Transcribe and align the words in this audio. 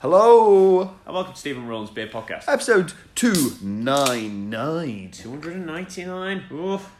Hello, 0.00 0.80
And 1.04 1.14
welcome 1.14 1.34
to 1.34 1.38
Stephen 1.38 1.66
Rowland's 1.68 1.90
Beer 1.90 2.06
Podcast. 2.06 2.44
episode 2.48 2.94
two 3.14 3.52
nine 3.60 4.48
nine. 4.48 5.10
299. 5.12 6.44
Oof. 6.52 6.90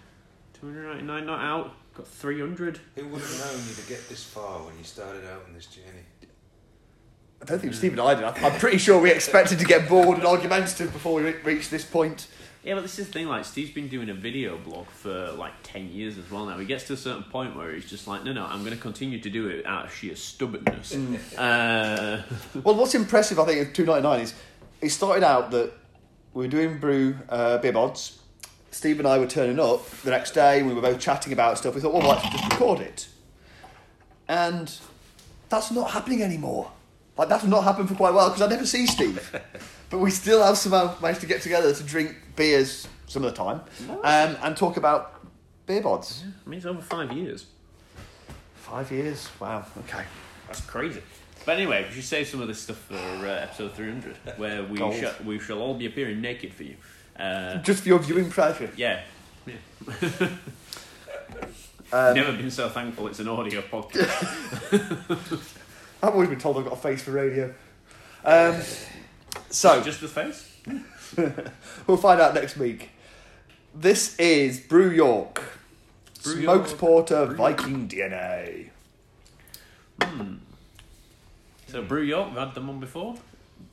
299 0.61 1.25
not 1.25 1.41
out. 1.41 1.75
Got 1.95 2.07
300. 2.07 2.79
Who 2.97 3.07
would 3.09 3.23
have 3.23 3.39
known 3.39 3.65
you'd 3.67 3.89
get 3.89 4.07
this 4.11 4.23
far 4.23 4.59
when 4.65 4.77
you 4.77 4.85
started 4.85 5.25
out 5.25 5.45
on 5.49 5.55
this 5.55 5.65
journey? 5.65 6.05
I 7.41 7.47
don't 7.47 7.59
think 7.59 7.73
Stephen 7.73 7.99
and 7.99 8.07
I 8.07 8.15
did. 8.33 8.45
I'm 8.45 8.59
pretty 8.61 8.77
sure 8.77 9.01
we 9.01 9.11
expected 9.11 9.59
to 9.61 9.65
get 9.65 9.89
bored 9.89 10.19
and 10.19 10.27
argumentative 10.27 10.93
before 10.93 11.15
we 11.15 11.23
re- 11.23 11.37
reached 11.43 11.71
this 11.71 11.87
point. 11.87 12.27
Yeah, 12.63 12.75
but 12.75 12.83
this 12.83 12.99
is 12.99 13.07
the 13.07 13.13
thing, 13.15 13.27
like, 13.27 13.47
Steve's 13.47 13.71
been 13.71 13.89
doing 13.89 14.11
a 14.11 14.15
video 14.15 14.59
blog 14.59 14.87
for 14.89 15.33
like 15.33 15.53
10 15.63 15.89
years 15.93 16.19
as 16.19 16.31
well 16.31 16.45
now. 16.45 16.59
He 16.59 16.67
gets 16.67 16.85
to 16.89 16.93
a 16.93 16.97
certain 16.97 17.23
point 17.23 17.57
where 17.57 17.73
he's 17.73 17.89
just 17.89 18.07
like, 18.07 18.23
no, 18.23 18.35
no, 18.35 18.45
I'm 18.45 18.61
going 18.65 18.77
to 18.77 18.81
continue 18.83 19.19
to 19.19 19.31
do 19.31 19.49
it 19.49 19.65
out 19.65 19.87
of 19.87 19.95
sheer 19.95 20.15
stubbornness. 20.15 20.95
uh, 21.39 22.23
Well, 22.63 22.75
what's 22.75 22.95
impressive, 22.95 23.39
I 23.39 23.47
think, 23.47 23.69
of 23.69 23.73
two 23.73 23.87
ninety 23.87 24.03
nine 24.03 24.21
is 24.21 24.35
it 24.83 24.91
started 24.91 25.25
out 25.25 25.51
that 25.53 25.73
we 26.35 26.45
were 26.45 26.51
doing 26.51 26.79
brew 26.79 27.17
uh, 27.31 27.57
beer 27.59 27.73
mods. 27.73 28.19
Steve 28.73 28.99
and 29.01 29.09
I 29.09 29.19
were 29.19 29.27
turning 29.27 29.59
up 29.59 29.89
the 30.03 30.11
next 30.11 30.33
day. 30.33 30.63
We 30.63 30.75
were 30.75 30.83
both 30.83 31.01
chatting 31.01 31.33
about 31.33 31.57
stuff. 31.59 31.75
We 31.75 31.81
thought, 31.81 31.93
well, 31.95 32.07
let's 32.09 32.23
just 32.29 32.45
record 32.53 32.81
it, 32.81 33.09
and 34.29 34.73
that's 35.49 35.71
not 35.73 35.91
happening 35.91 36.23
anymore. 36.23 36.71
Like 37.17 37.29
that's 37.29 37.45
not 37.45 37.65
happened 37.65 37.89
for 37.89 37.95
quite 37.97 38.11
a 38.11 38.13
while 38.13 38.29
because 38.29 38.43
I 38.43 38.47
never 38.49 38.65
see 38.67 38.87
Steve, 38.87 39.35
but 39.91 39.99
we 39.99 40.11
still 40.11 40.43
have 40.43 40.57
somehow 40.57 40.95
managed 41.01 41.21
to 41.21 41.27
get 41.27 41.43
together 41.43 41.75
to 41.75 41.83
drink 41.83 42.17
beers 42.37 42.89
some 43.07 43.25
of 43.25 43.35
the 43.35 43.37
time 43.37 43.61
um, 44.03 44.37
and 44.43 44.57
talk 44.57 44.77
about 44.77 45.21
beer 45.67 45.83
mods. 45.83 46.25
I 46.47 46.49
mean, 46.49 46.59
it's 46.59 46.67
over 46.67 46.81
five 46.81 47.13
years. 47.13 47.47
Five 48.55 48.91
years. 48.93 49.29
Wow. 49.41 49.67
Okay. 49.81 50.05
That's 50.47 50.61
crazy. 50.63 51.03
But 51.45 51.57
anyway, 51.57 51.85
we 51.89 51.95
should 51.95 52.05
save 52.05 52.29
some 52.29 52.41
of 52.41 52.49
this 52.49 52.61
stuff 52.61 52.77
for 52.77 52.95
uh, 52.95 53.43
episode 53.43 53.73
300, 53.73 54.17
where 54.37 54.63
we, 54.63 54.79
Gold. 54.79 54.95
shall 54.95 55.15
we 55.25 55.39
shall 55.39 55.61
all 55.61 55.75
be 55.75 55.87
appearing 55.87 56.21
naked 56.21 56.53
for 56.53 56.65
you. 56.65 56.77
Uh, 57.19 57.57
Just 57.63 57.83
for 57.83 57.89
your 57.89 57.99
viewing 57.99 58.31
pleasure. 58.31 58.71
yeah. 58.77 59.03
yeah. 59.47 60.29
Um, 61.93 62.15
Never 62.15 62.37
been 62.37 62.53
so 62.53 62.69
thankful 62.69 63.09
it's 63.09 63.19
an 63.19 63.27
audio 63.27 63.63
podcast. 63.63 64.07
I've 66.03 66.13
always 66.13 66.29
been 66.29 66.39
told 66.39 66.57
I've 66.59 66.65
got 66.65 66.75
a 66.75 66.77
face 66.77 67.03
for 67.03 67.11
radio. 67.11 67.53
Um, 68.25 68.61
so 69.51 69.83
Just 69.83 70.01
the 70.01 70.09
face? 70.09 70.47
we'll 71.87 71.97
find 71.97 72.21
out 72.21 72.35
next 72.35 72.57
week. 72.57 72.91
This 73.75 74.17
is 74.19 74.61
Brew 74.61 74.91
York, 74.91 75.43
Brew 76.23 76.43
smoked 76.43 76.69
York. 76.69 76.79
porter, 76.79 77.27
Viking 77.27 77.89
DNA. 77.89 78.71
Hmm. 80.03 80.35
So 81.69 81.83
Brew 81.83 82.03
York, 82.03 82.31
we've 82.31 82.39
had 82.39 82.55
them 82.55 82.69
on 82.69 82.81
before. 82.81 83.15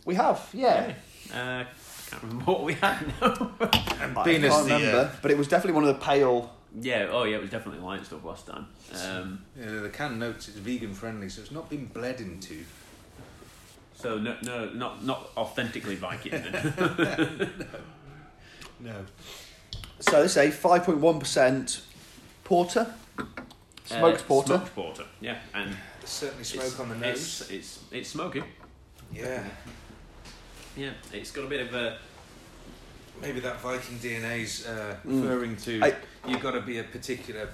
We 0.06 0.16
have, 0.16 0.48
yeah. 0.54 0.94
Uh, 1.34 1.64
can't 2.10 2.24
remember 2.24 2.46
what 2.46 2.64
we 2.64 2.74
had 2.74 3.06
now. 3.22 3.52
I 3.60 4.24
Being 4.24 4.42
can't 4.42 4.54
as 4.54 4.66
the, 4.68 4.74
remember, 4.74 4.98
uh, 4.98 5.12
but 5.22 5.32
it 5.32 5.38
was 5.38 5.48
definitely 5.48 5.74
one 5.74 5.84
of 5.90 6.00
the 6.00 6.06
pale. 6.06 6.54
yeah, 6.80 7.08
oh 7.12 7.24
yeah, 7.24 7.38
it 7.38 7.42
was 7.42 7.50
definitely 7.50 7.84
light 7.84 8.06
stuff 8.06 8.24
last 8.24 8.46
time. 8.48 8.68
Um, 9.04 9.44
Yeah, 9.60 9.80
the 9.82 9.90
can 9.90 10.20
notes 10.20 10.48
it's 10.48 10.58
vegan 10.58 10.94
friendly, 10.94 11.28
so 11.30 11.42
it's 11.42 11.52
not 11.52 11.70
been 11.70 11.86
bled 11.88 12.22
into. 12.22 12.64
So 13.98 14.18
no, 14.20 14.36
no, 14.44 14.70
not 14.70 15.04
not 15.04 15.30
authentically 15.36 15.96
Viking. 15.96 16.32
then. 16.32 17.50
No. 18.80 18.94
So 20.00 20.22
this 20.22 20.34
is 20.34 20.38
a 20.38 20.52
five 20.52 20.84
point 20.84 21.00
one 21.00 21.20
percent 21.20 21.82
porter, 22.44 22.94
smoked 23.86 24.22
Uh, 24.22 24.24
porter. 24.26 24.48
Smoked 24.58 24.76
porter, 24.76 25.04
yeah, 25.20 25.40
and 25.56 25.76
There's 26.00 26.10
certainly 26.12 26.42
it's, 26.42 26.50
smoke 26.52 26.80
on 26.82 26.90
the 26.90 26.96
nose. 26.96 27.42
It's, 27.42 27.50
it's 27.50 27.80
it's 27.92 28.10
smoky. 28.10 28.44
Yeah. 29.12 29.44
Yeah, 30.76 30.92
it's 31.12 31.32
got 31.32 31.46
a 31.46 31.48
bit 31.48 31.62
of 31.68 31.74
a 31.74 31.98
Maybe 33.20 33.40
that 33.40 33.60
Viking 33.62 33.98
DNA's 33.98 34.68
uh, 34.68 34.96
Mm. 35.04 35.24
referring 35.24 35.56
to 35.58 35.82
I- 35.84 35.96
you've 36.30 36.44
got 36.44 36.52
to 36.52 36.62
be 36.62 36.78
a 36.78 36.84
particular 36.84 37.50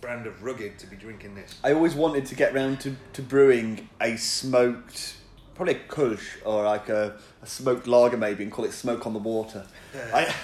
brand 0.00 0.26
of 0.26 0.42
rugged 0.42 0.78
to 0.78 0.86
be 0.86 0.96
drinking 0.96 1.34
this. 1.34 1.60
I 1.62 1.74
always 1.74 1.94
wanted 1.94 2.24
to 2.26 2.34
get 2.34 2.54
round 2.54 2.80
to, 2.80 2.96
to 3.12 3.20
brewing 3.20 3.90
a 4.00 4.16
smoked, 4.16 5.16
probably 5.54 5.74
a 5.74 5.78
Kölsch 5.80 6.22
or 6.44 6.64
like 6.64 6.88
a, 6.88 7.16
a 7.42 7.46
smoked 7.46 7.86
lager 7.86 8.16
maybe, 8.16 8.42
and 8.42 8.52
call 8.52 8.64
it 8.64 8.72
smoke 8.72 9.06
on 9.06 9.12
the 9.12 9.18
water. 9.18 9.66
I, 10.12 10.34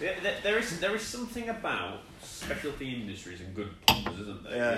Yeah, 0.00 0.12
there, 0.22 0.34
there 0.42 0.58
is 0.58 0.80
there 0.80 0.94
is 0.96 1.02
something 1.02 1.48
about 1.48 2.00
specialty 2.20 2.94
industries 3.00 3.40
and 3.40 3.54
good 3.54 3.70
puns, 3.86 4.20
isn't 4.20 4.44
there? 4.44 4.56
Yeah. 4.56 4.72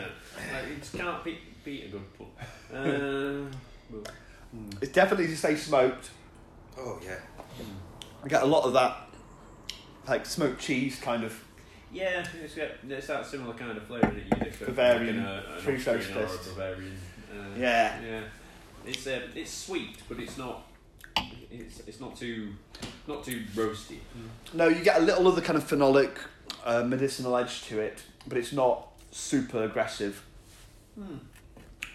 You 0.46 0.52
like, 0.52 0.64
it 0.72 0.78
just 0.80 0.92
can't 0.96 1.24
beat, 1.24 1.64
beat 1.64 1.84
a 1.84 1.88
good 1.88 2.04
pun. 2.18 2.76
Uh, 2.76 3.50
well, 3.90 4.02
it's 4.82 4.92
definitely 4.92 5.26
to 5.28 5.36
say 5.36 5.56
smoked. 5.56 6.10
Oh 6.78 7.00
yeah. 7.02 7.16
I 8.22 8.28
get 8.28 8.42
a 8.42 8.46
lot 8.46 8.64
of 8.64 8.74
that, 8.74 9.08
like 10.06 10.26
smoked 10.26 10.60
cheese 10.60 11.00
kind 11.00 11.24
of. 11.24 11.42
yeah, 11.92 12.24
it's 12.42 12.54
got 12.54 12.68
it's 12.88 13.06
that 13.06 13.24
similar 13.26 13.54
kind 13.54 13.76
of 13.76 13.84
flavour 13.84 14.08
that 14.12 14.22
you'd 14.22 14.46
expect. 14.46 14.66
Bavarian, 14.66 15.24
like, 15.24 15.44
an, 15.46 15.52
an 15.54 15.60
free 15.60 15.76
Austrian 15.76 16.00
French 16.02 16.16
or 16.16 16.24
a 16.24 16.26
taste. 16.28 16.48
Bavarian. 16.50 16.98
Uh, 17.32 17.58
Yeah. 17.58 18.00
yeah. 18.02 18.20
It's 18.86 19.06
uh, 19.06 19.20
it's 19.34 19.52
sweet, 19.52 19.96
but 20.08 20.18
it's 20.18 20.38
not. 20.38 20.66
It's, 21.50 21.80
it's 21.86 22.00
not 22.00 22.16
too 22.16 22.52
not 23.06 23.24
too 23.24 23.42
roasty. 23.54 23.98
No, 24.52 24.68
you 24.68 24.82
get 24.82 25.00
a 25.00 25.04
little 25.04 25.26
of 25.26 25.36
the 25.36 25.42
kind 25.42 25.58
of 25.58 25.68
phenolic, 25.68 26.12
uh, 26.64 26.82
medicinal 26.82 27.36
edge 27.36 27.64
to 27.64 27.80
it, 27.80 28.02
but 28.26 28.38
it's 28.38 28.52
not 28.52 28.88
super 29.10 29.64
aggressive. 29.64 30.24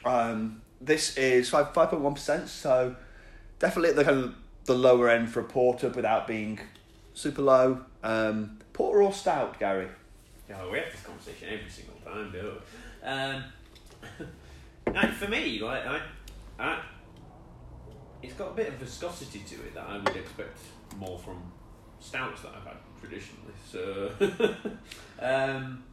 Um, 0.04 0.62
this 0.80 1.18
is 1.18 1.50
five 1.50 1.74
five 1.74 1.90
point 1.90 2.02
one 2.02 2.14
percent, 2.14 2.50
so 2.50 2.96
definitely 3.60 3.92
at 3.92 3.96
the 3.96 4.04
kind 4.04 4.18
of 4.18 4.36
the 4.66 4.76
lower 4.76 5.10
end 5.10 5.30
for 5.30 5.40
a 5.40 5.44
porter 5.44 5.90
without 5.90 6.28
being 6.28 6.60
super 7.14 7.42
low. 7.42 7.82
Um, 8.04 8.60
porter 8.74 9.02
or 9.04 9.14
stout, 9.14 9.60
Gary? 9.60 9.88
Yeah, 10.50 10.70
we 10.70 10.80
have 10.80 10.92
this 10.92 11.02
conversation 11.02 11.48
every 11.52 11.70
single 11.70 11.96
time, 12.04 12.32
do 12.32 12.54
we? 12.54 13.08
Um, 13.08 13.44
and 14.96 15.14
for 15.14 15.28
me, 15.28 15.60
like 15.60 15.86
I, 15.86 16.02
I, 16.62 16.80
it's 18.22 18.34
got 18.34 18.50
a 18.52 18.54
bit 18.54 18.68
of 18.68 18.74
viscosity 18.76 19.40
to 19.40 19.56
it 19.56 19.74
that 19.74 19.86
I 19.88 19.98
would 19.98 20.16
expect 20.16 20.58
more 20.98 21.18
from 21.18 21.42
stouts 22.00 22.42
that 22.42 22.52
I've 22.56 22.64
had 22.68 22.78
traditionally. 23.00 23.54
So, 23.70 24.12
um, 25.20 25.84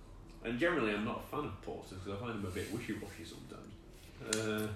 and 0.44 0.58
generally, 0.58 0.92
I'm 0.94 1.04
not 1.04 1.22
a 1.26 1.36
fan 1.36 1.46
of 1.46 1.62
porters 1.62 1.98
because 1.98 2.20
I 2.20 2.24
find 2.24 2.34
them 2.42 2.46
a 2.46 2.54
bit 2.54 2.72
wishy-washy 2.72 3.24
sometimes. 3.24 4.36
Uh, 4.36 4.68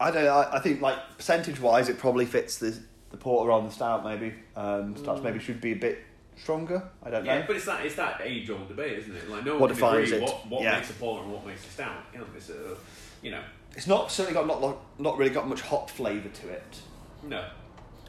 I 0.00 0.10
don't. 0.10 0.26
I, 0.26 0.56
I 0.56 0.58
think 0.60 0.80
like 0.80 0.96
percentage 1.16 1.60
wise, 1.60 1.88
it 1.88 1.98
probably 1.98 2.24
fits 2.26 2.58
the 2.58 2.76
the 3.10 3.16
porter 3.16 3.52
on 3.52 3.64
the 3.66 3.70
stout. 3.70 4.04
Maybe 4.04 4.34
um, 4.56 4.96
stouts 4.96 5.22
maybe 5.22 5.38
should 5.38 5.60
be 5.60 5.72
a 5.72 5.76
bit 5.76 5.98
stronger. 6.36 6.82
I 7.02 7.10
don't 7.10 7.24
know. 7.24 7.32
yeah, 7.32 7.40
know. 7.40 7.44
but 7.46 7.56
it's 7.56 7.66
that 7.66 7.84
it's 7.86 7.94
that 7.96 8.20
age-old 8.22 8.68
debate, 8.68 8.98
isn't 9.00 9.14
it? 9.14 9.28
Like 9.30 9.44
no 9.44 9.52
What 9.52 9.60
one 9.60 9.68
can 9.70 9.76
defines 9.76 10.12
agree 10.12 10.18
it? 10.18 10.22
what 10.30 10.48
what 10.48 10.62
Yeah. 10.62 10.76
makes 10.76 10.90
a 10.90 10.94
porter 10.94 11.22
and 11.24 11.32
what 11.32 11.46
makes 11.46 11.64
a 11.66 11.68
stout. 11.70 12.12
Can't 12.12 12.32
they? 12.34 12.40
So, 12.40 12.76
you 13.22 13.30
know, 13.30 13.42
It's 13.76 13.86
not 13.86 14.10
certainly 14.12 14.34
got 14.34 14.46
not 14.46 14.60
lo- 14.60 14.80
not 14.98 15.18
really 15.18 15.32
got 15.34 15.48
much 15.48 15.60
hop 15.62 15.90
flavour 15.90 16.28
to 16.28 16.48
it. 16.48 16.80
no. 17.22 17.44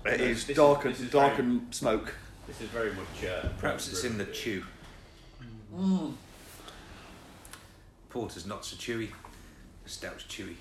It 0.06 0.20
No, 0.20 0.26
is 0.26 0.46
this 0.46 0.56
dark 0.56 0.84
this 0.84 1.00
and 1.00 1.08
is 1.08 1.12
dark 1.12 1.32
very- 1.38 1.44
and 1.48 1.74
smoke. 1.74 2.14
This 2.46 2.62
is 2.62 2.70
very 2.70 2.94
much. 2.94 3.26
Uh, 3.26 3.50
Perhaps 3.58 3.88
it's 3.90 4.04
in 4.04 4.20
the 4.20 4.26
chew. 4.26 4.64
Mm. 5.74 6.14
Porter's 8.10 8.46
not 8.46 8.64
so 8.64 8.76
chewy. 8.76 9.10
The 9.84 9.90
stout's 9.90 10.24
chewy. 10.26 10.56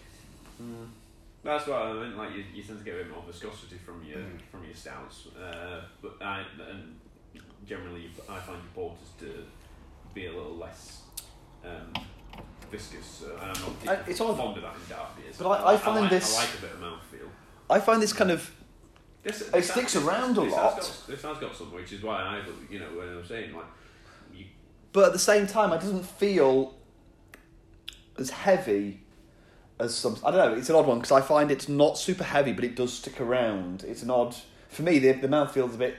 That's 1.42 1.66
what 1.66 1.82
I 1.82 1.92
meant. 1.92 2.16
Like 2.16 2.34
you, 2.34 2.44
you 2.54 2.62
tend 2.62 2.78
to 2.78 2.84
get 2.86 2.94
a 2.94 3.04
bit 3.04 3.10
more 3.10 3.22
viscosity 3.26 3.76
from 3.84 4.02
your 4.04 4.18
Mm. 4.18 4.40
from 4.50 4.64
your 4.64 4.74
stouts, 4.74 5.26
uh, 5.38 5.82
but 6.00 6.16
I 6.22 6.42
and 6.70 6.98
generally 7.66 8.10
I 8.28 8.38
find 8.40 8.58
your 8.62 8.72
porters 8.74 9.08
to 9.20 9.44
be 10.14 10.26
a 10.26 10.32
little 10.32 10.56
less 10.56 11.02
um, 11.64 11.92
viscous. 12.76 13.06
So, 13.20 13.26
uh, 13.26 13.42
and 13.42 13.56
I'm 13.56 13.62
not 13.62 13.98
I- 14.06 14.10
it's 14.10 14.20
odd. 14.20 14.36
fond 14.36 14.56
of 14.56 14.62
that 14.62 14.74
in 14.74 14.88
dark 14.88 15.16
beers. 15.16 15.36
But 15.38 15.48
I- 15.48 15.72
I 15.74 15.76
find 15.76 16.00
like, 16.02 16.10
this- 16.10 16.36
I 16.36 16.40
like 16.40 16.54
a 16.58 16.60
bit 16.62 16.72
of 16.72 16.80
mouthfeel. 16.80 17.28
I 17.70 17.80
find 17.80 18.02
this 18.02 18.12
kind 18.12 18.30
of 18.30 18.50
This, 19.22 19.40
It 19.40 19.52
this 19.52 19.70
sticks 19.70 19.94
has- 19.94 20.04
around 20.04 20.36
a 20.36 20.42
this 20.42 20.52
lot. 20.52 20.74
Has 20.74 20.86
got, 20.86 21.06
this 21.06 21.22
has 21.22 21.38
got 21.38 21.56
some, 21.56 21.72
which 21.72 21.92
is 21.92 22.02
why 22.02 22.20
I, 22.20 22.42
you 22.70 22.78
know, 22.78 22.90
when 22.94 23.08
I'm 23.08 23.26
saying 23.26 23.54
like, 23.54 23.64
you, 24.34 24.44
but 24.92 25.04
at 25.06 25.12
the 25.14 25.18
same 25.18 25.46
time, 25.46 25.72
it 25.72 25.80
doesn't 25.80 26.04
feel 26.04 26.74
as 28.18 28.28
heavy 28.28 29.00
as 29.80 29.94
some. 29.94 30.18
I 30.22 30.30
don't 30.30 30.52
know. 30.52 30.58
It's 30.58 30.68
an 30.68 30.76
odd 30.76 30.86
one 30.86 30.98
because 30.98 31.10
I 31.12 31.22
find 31.22 31.50
it's 31.50 31.70
not 31.70 31.96
super 31.96 32.22
heavy, 32.24 32.52
but 32.52 32.64
it 32.64 32.76
does 32.76 32.92
stick 32.92 33.18
around. 33.18 33.82
It's 33.84 34.02
an 34.02 34.10
odd. 34.10 34.36
For 34.68 34.82
me, 34.82 34.98
the 34.98 35.12
the 35.12 35.28
mouth 35.28 35.52
feels 35.54 35.74
a 35.74 35.78
bit 35.78 35.96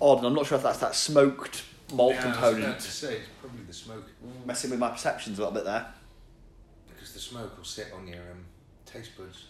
odd, 0.00 0.18
and 0.18 0.26
I'm 0.28 0.34
not 0.34 0.46
sure 0.46 0.56
if 0.58 0.62
that's 0.62 0.78
that 0.78 0.94
smoked 0.94 1.64
malt 1.92 2.14
Yeah, 2.14 2.22
I 2.22 2.26
was 2.26 2.34
component 2.36 2.64
about 2.64 2.80
to 2.80 2.90
say 2.90 3.16
it's 3.16 3.28
probably 3.40 3.64
the 3.64 3.72
smoke 3.72 4.04
messing 4.46 4.70
with 4.70 4.78
my 4.78 4.90
perceptions 4.90 5.38
a 5.38 5.42
little 5.42 5.54
bit 5.54 5.64
there. 5.64 5.86
because 6.88 7.12
the 7.12 7.18
smoke 7.20 7.56
will 7.56 7.64
sit 7.64 7.88
on 7.94 8.06
your 8.06 8.20
um, 8.32 8.44
taste 8.86 9.16
buds. 9.16 9.44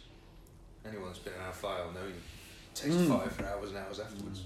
Anyone 0.86 1.08
that's 1.08 1.18
been 1.18 1.34
in 1.34 1.40
our 1.40 1.52
file 1.52 1.90
know 1.92 2.06
you 2.06 2.14
taste 2.74 2.96
Mm. 2.96 3.08
fire 3.18 3.28
for 3.28 3.44
hours 3.44 3.70
and 3.70 3.78
hours 3.78 3.98
afterwards. 4.00 4.42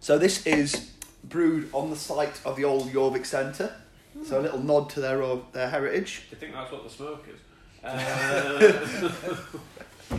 So 0.00 0.18
this 0.18 0.46
is 0.46 0.90
brewed 1.22 1.68
on 1.72 1.90
the 1.90 1.96
site 1.96 2.40
of 2.44 2.56
the 2.56 2.64
old 2.64 2.90
Jorvik 2.92 3.24
Centre. 3.24 3.74
So 4.24 4.40
a 4.40 4.42
little 4.42 4.60
nod 4.60 4.90
to 4.90 5.00
their 5.00 5.22
uh, 5.22 5.38
their 5.52 5.68
heritage. 5.70 6.22
Do 6.30 6.36
you 6.36 6.40
think 6.40 6.52
that's 6.54 6.70
what 6.70 6.84
the 6.84 6.90
smoke 6.90 7.24
is? 7.32 7.40
Uh, 7.84 9.10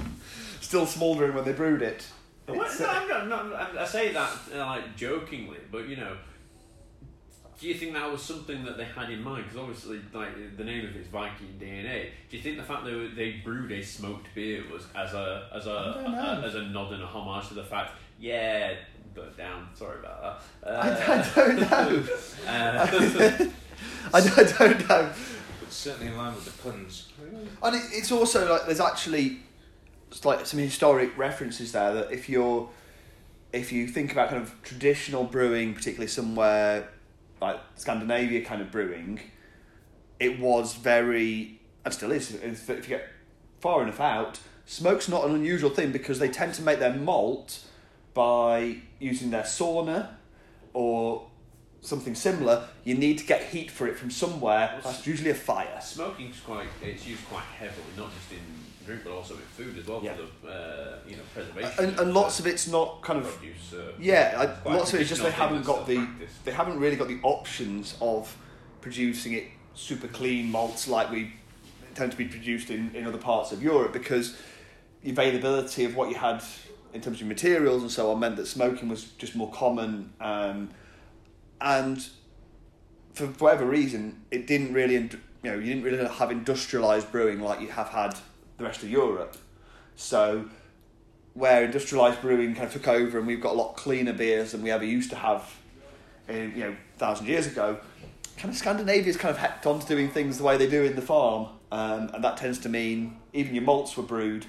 Still 0.61 0.85
smouldering 0.85 1.33
when 1.33 1.45
they 1.45 1.53
brewed 1.53 1.81
it. 1.81 2.05
Well, 2.47 2.57
no, 2.79 2.85
uh, 2.85 2.89
I'm 2.89 3.09
not, 3.09 3.27
not, 3.49 3.75
I- 3.77 3.81
I 3.81 3.85
say 3.85 4.11
that 4.13 4.31
uh, 4.53 4.57
like 4.59 4.95
jokingly, 4.95 5.57
but 5.71 5.87
you 5.87 5.95
know, 5.97 6.15
do 7.59 7.67
you 7.67 7.73
think 7.73 7.93
that 7.93 8.11
was 8.11 8.21
something 8.21 8.63
that 8.65 8.77
they 8.77 8.83
had 8.83 9.09
in 9.09 9.23
mind? 9.23 9.45
Because 9.45 9.57
obviously, 9.59 9.99
like 10.13 10.57
the 10.57 10.63
name 10.63 10.85
of 10.85 10.95
it's 10.95 11.07
Viking 11.07 11.57
DNA. 11.59 12.09
Do 12.29 12.37
you 12.37 12.43
think 12.43 12.57
the 12.57 12.63
fact 12.63 12.83
that 12.83 12.91
they, 13.15 13.31
they 13.31 13.31
brewed 13.43 13.71
a 13.71 13.81
smoked 13.81 14.27
beer 14.35 14.63
was 14.71 14.85
as 14.95 15.13
a 15.13 15.49
as 15.53 15.65
a, 15.65 15.95
I 15.99 16.03
don't 16.03 16.43
a- 16.43 16.47
as 16.47 16.55
a 16.55 16.63
nod 16.63 16.91
and 16.93 17.01
a 17.01 17.07
homage 17.07 17.47
to 17.47 17.53
the 17.53 17.63
fact? 17.63 17.91
Yeah, 18.19 18.73
burnt 19.13 19.37
down. 19.37 19.69
Sorry 19.73 19.99
about 19.99 20.41
that. 20.61 20.69
I, 20.69 20.89
Uh, 20.89 21.23
I 21.33 21.35
don't 21.35 21.59
know. 21.61 22.03
uh, 22.47 22.87
I, 24.13 24.21
don't- 24.21 24.61
I 24.61 24.67
don't 24.67 24.89
know. 24.89 25.11
But 25.61 25.71
certainly 25.71 26.07
in 26.11 26.17
line 26.17 26.35
with 26.35 26.45
the 26.45 26.61
puns. 26.69 27.09
And 27.63 27.75
it, 27.75 27.81
it's 27.91 28.11
also 28.11 28.51
like 28.51 28.65
there's 28.65 28.79
actually 28.81 29.25
it's 29.25 29.44
like 30.23 30.45
some 30.45 30.59
historic 30.59 31.17
references 31.17 31.71
there 31.71 31.93
that 31.93 32.11
if 32.11 32.29
you're 32.29 32.69
if 33.51 33.71
you 33.71 33.87
think 33.87 34.11
about 34.11 34.29
kind 34.29 34.41
of 34.41 34.61
traditional 34.63 35.23
brewing, 35.23 35.73
particularly 35.73 36.07
somewhere 36.07 36.89
like 37.41 37.59
Scandinavia 37.75 38.43
kind 38.43 38.61
of 38.61 38.71
brewing, 38.71 39.19
it 40.19 40.39
was 40.39 40.75
very 40.75 41.59
and 41.83 41.93
still 41.93 42.11
is. 42.11 42.33
If 42.33 42.69
if 42.69 42.89
you 42.89 42.97
get 42.97 43.09
far 43.59 43.81
enough 43.83 43.99
out, 43.99 44.39
smoke's 44.65 45.07
not 45.09 45.25
an 45.25 45.35
unusual 45.35 45.69
thing 45.69 45.91
because 45.91 46.19
they 46.19 46.29
tend 46.29 46.53
to 46.55 46.61
make 46.61 46.79
their 46.79 46.93
malt 46.93 47.63
by 48.13 48.77
using 48.99 49.31
their 49.31 49.43
sauna 49.43 50.09
or 50.73 51.27
something 51.81 52.15
similar. 52.15 52.67
You 52.83 52.95
need 52.95 53.17
to 53.19 53.25
get 53.25 53.43
heat 53.43 53.71
for 53.71 53.87
it 53.87 53.97
from 53.97 54.09
somewhere. 54.09 54.79
That's 54.83 55.05
usually 55.05 55.31
a 55.31 55.35
fire. 55.35 55.79
smoking's 55.81 56.39
quite 56.39 56.67
it's 56.81 57.07
used 57.07 57.25
quite 57.27 57.43
heavily, 57.43 57.85
not 57.97 58.13
just 58.13 58.31
in 58.31 58.39
drink 58.85 59.01
but 59.03 59.11
also 59.13 59.33
in 59.35 59.41
food 59.41 59.77
as 59.77 59.87
well 59.87 60.01
Yeah. 60.03 60.13
for 60.15 60.45
the 60.47 60.51
uh, 60.51 60.97
you 61.07 61.15
know 61.17 61.23
preservation. 61.33 61.85
and, 61.85 61.99
and 61.99 62.13
lots 62.13 62.39
of 62.39 62.47
it's 62.47 62.67
not 62.67 63.01
kind 63.01 63.19
of 63.19 63.25
produce. 63.25 63.73
Uh, 63.73 63.91
yeah 63.99 64.55
I, 64.65 64.69
lots 64.69 64.93
of 64.93 64.99
it's 64.99 65.09
just 65.09 65.23
they 65.23 65.31
haven't 65.31 65.65
got 65.65 65.87
the 65.87 65.95
still 65.95 66.05
practiced. 66.05 66.45
they 66.45 66.51
haven't 66.51 66.79
really 66.79 66.95
got 66.95 67.07
the 67.07 67.19
options 67.23 67.95
of 68.01 68.35
producing 68.81 69.33
it 69.33 69.45
super 69.73 70.07
clean 70.07 70.51
malts 70.51 70.87
like 70.87 71.11
we 71.11 71.33
tend 71.95 72.11
to 72.11 72.17
be 72.17 72.25
produced 72.25 72.69
in, 72.69 72.93
in 72.95 73.05
other 73.07 73.17
parts 73.17 73.51
of 73.51 73.63
Europe 73.63 73.93
because 73.93 74.37
the 75.01 75.11
availability 75.11 75.85
of 75.85 75.95
what 75.95 76.09
you 76.09 76.15
had 76.15 76.43
in 76.93 77.01
terms 77.01 77.21
of 77.21 77.27
materials 77.27 77.81
and 77.81 77.91
so 77.91 78.11
on 78.11 78.19
meant 78.19 78.35
that 78.37 78.45
smoking 78.47 78.87
was 78.89 79.05
just 79.17 79.35
more 79.35 79.51
common 79.51 80.13
um, 80.21 80.69
and 81.61 82.07
for 83.13 83.27
whatever 83.27 83.65
reason 83.65 84.21
it 84.31 84.45
didn't 84.47 84.73
really 84.73 84.93
you 84.95 85.09
know 85.43 85.55
you 85.55 85.73
didn't 85.73 85.83
really 85.83 86.05
have 86.07 86.31
industrialized 86.31 87.11
brewing 87.11 87.39
like 87.39 87.61
you 87.61 87.67
have 87.69 87.89
had 87.89 88.13
the 88.57 88.63
rest 88.63 88.83
of 88.83 88.89
Europe 88.89 89.37
so 89.95 90.45
where 91.33 91.65
industrialized 91.65 92.21
brewing 92.21 92.53
kind 92.53 92.67
of 92.67 92.73
took 92.73 92.87
over 92.87 93.17
and 93.17 93.27
we've 93.27 93.41
got 93.41 93.53
a 93.53 93.57
lot 93.57 93.75
cleaner 93.75 94.13
beers 94.13 94.51
than 94.51 94.61
we 94.61 94.71
ever 94.71 94.85
used 94.85 95.09
to 95.09 95.15
have 95.15 95.53
in, 96.27 96.53
you 96.55 96.63
know, 96.63 96.75
thousand 96.97 97.27
years 97.27 97.45
ago, 97.45 97.77
kind 98.37 98.49
of 98.49 98.57
Scandinavia's 98.57 99.17
kind 99.17 99.31
of 99.31 99.37
hecked 99.37 99.65
on 99.65 99.79
to 99.79 99.85
doing 99.85 100.09
things 100.09 100.37
the 100.37 100.43
way 100.43 100.57
they 100.57 100.69
do 100.69 100.83
in 100.83 100.95
the 100.95 101.01
farm. 101.01 101.47
Um, 101.71 102.09
and 102.13 102.23
that 102.23 102.37
tends 102.37 102.59
to 102.59 102.69
mean 102.69 103.17
even 103.33 103.53
your 103.53 103.63
malts 103.63 103.97
were 103.97 104.03
brewed. 104.03 104.43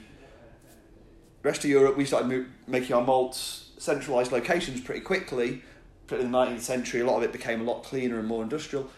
The 1.43 1.49
rest 1.49 1.65
of 1.65 1.71
Europe, 1.71 1.97
we 1.97 2.05
started 2.05 2.29
mo- 2.29 2.47
making 2.67 2.95
our 2.95 3.03
malts 3.03 3.71
centralized 3.79 4.33
locations 4.33 4.81
pretty 4.81 5.01
quickly. 5.01 5.63
Particularly 6.07 6.27
in 6.27 6.33
the 6.33 6.39
19th 6.39 6.65
century, 6.65 7.01
a 7.01 7.07
lot 7.07 7.17
of 7.17 7.25
it 7.25 7.33
became 7.33 7.61
a 7.61 7.65
lot 7.65 7.83
cleaner 7.83 8.19
and 8.21 8.29
more 8.29 8.45
industrial. 8.45 8.89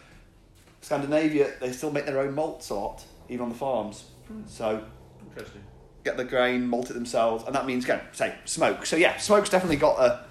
Scandinavia, 0.81 1.53
they 1.59 1.71
still 1.71 1.91
make 1.91 2.05
their 2.05 2.19
own 2.19 2.35
malts 2.35 2.69
a 2.69 2.75
lot, 2.75 3.03
even 3.29 3.45
on 3.45 3.49
the 3.49 3.55
farms. 3.55 4.03
So 4.45 4.83
Interesting. 5.29 5.63
get 6.03 6.17
the 6.17 6.23
grain, 6.25 6.65
malt 6.67 6.89
it 6.89 6.93
themselves, 6.93 7.43
and 7.45 7.53
that 7.55 7.65
means 7.65 7.83
again, 7.85 8.01
say 8.11 8.35
smoke. 8.45 8.85
So 8.85 8.95
yeah, 8.95 9.17
smoke's 9.17 9.49
definitely 9.49 9.77
got 9.77 9.99
a 9.99 10.25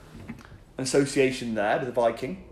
an 0.77 0.85
association 0.85 1.55
there 1.55 1.77
with 1.79 1.87
the 1.87 1.93
Viking. 1.93 2.45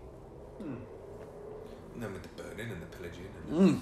And 0.59 2.03
then 2.03 2.13
with 2.13 2.23
the 2.23 2.41
burning 2.43 2.71
and 2.71 2.81
the 2.81 2.85
pillaging. 2.97 3.25
And 3.49 3.57
Mm. 3.59 3.79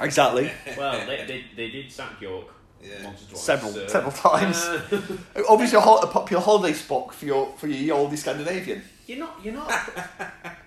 Exactly. 0.00 0.50
Well, 0.76 1.06
they, 1.06 1.24
they, 1.26 1.44
they 1.56 1.70
did 1.70 1.90
sack 1.90 2.20
York 2.20 2.46
Yeah. 2.82 3.02
twice. 3.02 3.26
Several- 3.40 3.72
so- 3.72 3.86
several 3.88 4.12
times. 4.12 4.58
Uh, 4.62 5.02
Obviously, 5.48 5.78
a, 5.78 5.80
hol- 5.80 6.02
a 6.02 6.06
popular 6.06 6.42
holiday 6.42 6.74
spot 6.74 7.14
for 7.14 7.24
your 7.26 7.52
for 7.56 7.66
your 7.66 7.98
oldie 7.98 8.18
Scandinavian. 8.18 8.82
you're 9.06 9.18
not 9.18 9.40
you're 9.42 9.54
not 9.54 9.70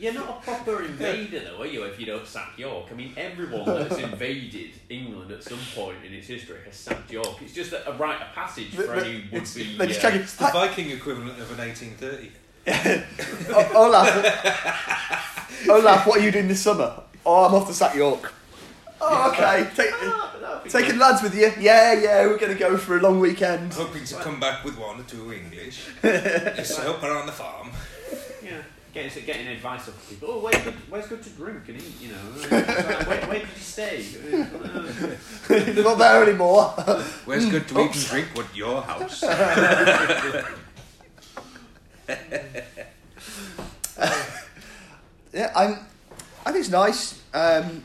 you're 0.00 0.14
not 0.14 0.28
a 0.28 0.42
proper 0.42 0.82
invader 0.82 1.40
though, 1.40 1.62
are 1.62 1.66
you? 1.66 1.82
If 1.84 2.00
you 2.00 2.06
don't 2.06 2.26
sack 2.26 2.58
York, 2.58 2.86
I 2.90 2.94
mean, 2.94 3.12
everyone 3.16 3.64
that's 3.66 3.96
invaded 4.10 4.70
England 4.88 5.30
at 5.30 5.42
some 5.44 5.58
point 5.74 5.98
in 6.04 6.12
its 6.14 6.26
history 6.26 6.58
has 6.64 6.74
sacked 6.74 7.10
York. 7.12 7.40
It's 7.42 7.52
just 7.54 7.72
a, 7.72 7.88
a 7.90 7.96
rite 7.96 8.20
of 8.20 8.34
passage 8.34 8.70
for 8.74 8.86
But- 8.86 8.96
but 8.96 9.06
any 9.06 9.24
would 9.32 9.48
be. 9.54 9.76
they're 9.76 9.86
just 9.86 10.00
checking. 10.00 10.20
It's 10.22 10.36
the 10.36 10.46
Viking 10.52 10.90
equivalent 10.90 11.38
of 11.40 11.50
an 11.52 11.68
1830. 11.68 12.32
O- 13.52 13.86
Olaf, 13.86 15.66
Olaf, 15.68 16.06
what 16.06 16.20
are 16.20 16.22
you 16.24 16.30
doing 16.30 16.48
this 16.48 16.60
summer? 16.62 17.02
Oh, 17.24 17.44
I'm 17.44 17.54
off 17.54 17.66
to 17.68 17.74
Sack 17.74 17.94
York. 17.94 18.32
Oh, 19.00 19.30
okay. 19.30 19.66
Take, 19.74 19.90
Ah, 19.94 20.30
but 20.32 20.40
that'd 20.42 20.64
be 20.64 20.70
taking 20.70 20.90
good. 20.92 20.98
lads 21.00 21.22
with 21.22 21.34
you? 21.34 21.50
Yeah, 21.58 21.94
yeah. 21.94 22.26
We're 22.26 22.36
gonna 22.38 22.54
go 22.54 22.76
for 22.76 22.98
a 22.98 23.00
long 23.00 23.18
weekend. 23.18 23.72
Hoping 23.72 24.04
to 24.04 24.14
come 24.16 24.38
back 24.38 24.62
with 24.64 24.76
one 24.78 25.00
or 25.00 25.04
two 25.04 25.32
English. 25.32 25.86
Just 26.02 26.76
to 26.76 26.82
help 26.82 26.98
her 27.00 27.10
on 27.16 27.24
the 27.26 27.32
farm. 27.32 27.70
Yeah, 28.44 28.60
getting 28.92 29.24
getting 29.24 29.46
advice 29.48 29.88
of 29.88 30.08
people. 30.08 30.28
Oh, 30.30 30.38
where's 30.40 30.62
good, 30.62 30.74
where's 30.88 31.06
good 31.06 31.22
to 31.22 31.30
drink 31.30 31.68
and 31.68 31.80
eat? 31.80 32.00
You 32.00 32.08
know, 32.12 32.18
where, 32.18 33.26
where 33.26 33.38
did 33.38 33.48
you 33.48 33.60
stay? 33.60 34.02
They're 35.48 35.84
not 35.84 35.98
there 35.98 36.22
anymore. 36.22 36.70
Where's 37.24 37.46
good 37.46 37.68
to 37.68 37.80
eat 37.80 37.94
and 37.94 38.06
drink? 38.06 38.28
What 38.34 38.54
your 38.54 38.82
house? 38.82 39.22
Yeah, 45.32 45.52
I'm. 45.54 45.78
I 46.44 46.52
think 46.52 46.64
it's 46.64 46.70
nice. 46.70 47.22
Um, 47.32 47.84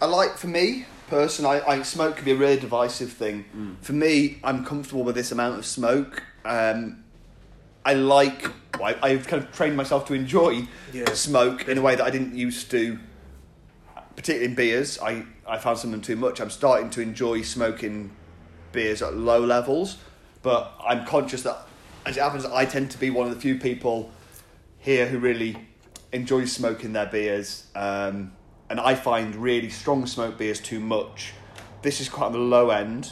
I 0.00 0.06
like 0.06 0.36
for 0.36 0.46
me, 0.46 0.86
person. 1.08 1.44
I, 1.44 1.60
I 1.66 1.82
smoke 1.82 2.16
can 2.16 2.24
be 2.24 2.30
a 2.32 2.36
really 2.36 2.60
divisive 2.60 3.12
thing. 3.12 3.44
For 3.82 3.92
me, 3.92 4.38
I'm 4.44 4.64
comfortable 4.64 5.02
with 5.02 5.16
this 5.16 5.32
amount 5.32 5.58
of 5.58 5.66
smoke. 5.66 6.22
Um, 6.44 7.02
I 7.84 7.94
like. 7.94 8.46
I, 8.82 8.96
I've 9.02 9.26
kind 9.26 9.42
of 9.42 9.52
trained 9.52 9.76
myself 9.76 10.06
to 10.06 10.14
enjoy 10.14 10.66
Yeah. 10.92 11.12
smoke 11.12 11.68
in 11.68 11.76
a 11.78 11.82
way 11.82 11.96
that 11.96 12.04
I 12.04 12.10
didn't 12.10 12.34
used 12.34 12.70
to. 12.72 12.98
Particularly 14.16 14.46
in 14.46 14.54
beers, 14.54 14.98
I, 14.98 15.24
I 15.46 15.58
found 15.58 15.78
some 15.78 15.90
of 15.90 15.92
them 15.92 16.00
too 16.02 16.16
much. 16.16 16.40
I'm 16.40 16.50
starting 16.50 16.90
to 16.90 17.00
enjoy 17.00 17.42
smoking 17.42 18.10
beers 18.72 19.00
at 19.02 19.16
low 19.16 19.42
levels, 19.44 19.96
but 20.42 20.74
I'm 20.86 21.06
conscious 21.06 21.42
that, 21.42 21.66
as 22.04 22.16
it 22.16 22.20
happens, 22.20 22.44
I 22.44 22.64
tend 22.66 22.90
to 22.90 22.98
be 22.98 23.08
one 23.10 23.26
of 23.28 23.34
the 23.34 23.40
few 23.40 23.58
people 23.58 24.10
here 24.78 25.06
who 25.06 25.18
really 25.18 25.56
enjoys 26.12 26.52
smoking 26.52 26.92
their 26.92 27.06
beers, 27.06 27.66
um, 27.74 28.32
and 28.68 28.78
I 28.80 28.94
find 28.94 29.34
really 29.36 29.70
strong 29.70 30.06
smoked 30.06 30.38
beers 30.38 30.60
too 30.60 30.80
much. 30.80 31.32
This 31.82 32.00
is 32.00 32.08
quite 32.08 32.26
on 32.26 32.32
the 32.32 32.38
low 32.38 32.70
end. 32.70 33.10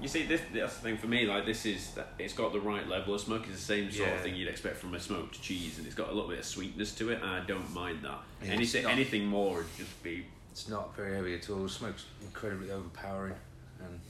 you 0.00 0.08
see, 0.08 0.24
this 0.24 0.40
that's 0.54 0.76
the 0.76 0.80
thing 0.80 0.96
for 0.96 1.06
me. 1.06 1.26
Like 1.26 1.44
this 1.44 1.66
is 1.66 1.90
it's 2.18 2.32
got 2.32 2.52
the 2.52 2.60
right 2.60 2.86
level 2.88 3.14
of 3.14 3.20
smoke. 3.20 3.42
It's 3.48 3.58
the 3.60 3.74
same 3.74 3.90
sort 3.92 4.08
Yeah. 4.08 4.14
of 4.14 4.20
thing 4.22 4.34
you'd 4.34 4.48
expect 4.48 4.76
from 4.76 4.94
a 4.94 5.00
smoked 5.00 5.40
cheese, 5.42 5.76
and 5.78 5.86
it's 5.86 5.96
got 5.96 6.08
a 6.08 6.12
little 6.12 6.30
bit 6.30 6.38
of 6.38 6.44
sweetness 6.46 6.94
to 6.96 7.10
it. 7.10 7.20
And 7.20 7.30
I 7.30 7.40
don't 7.40 7.72
mind 7.74 8.00
that. 8.04 8.18
Yeah, 8.42 8.52
anything 8.52 8.78
it's 8.80 8.84
not- 8.86 8.92
anything 8.92 9.26
more 9.26 9.56
would 9.56 9.66
just 9.76 10.02
be. 10.02 10.24
It's 10.50 10.68
not 10.68 10.96
very 10.96 11.14
heavy 11.14 11.34
at 11.34 11.50
all. 11.50 11.64
The 11.64 11.68
smoke's 11.68 12.06
incredibly 12.22 12.70
overpowering, 12.70 13.34
and 13.80 14.00